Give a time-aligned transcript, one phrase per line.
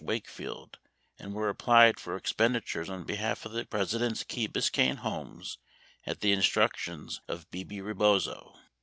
[0.03, 0.79] Wakefield,
[1.19, 5.59] and were applied, for expendi tures on behalf of the President's Key Biscayne homes
[6.07, 8.57] at the instruc tions of Bebe Rebozo.